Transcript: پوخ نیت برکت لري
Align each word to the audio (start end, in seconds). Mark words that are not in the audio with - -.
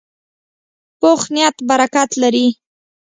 پوخ 0.99 1.21
نیت 1.33 1.55
برکت 1.69 2.09
لري 2.21 2.47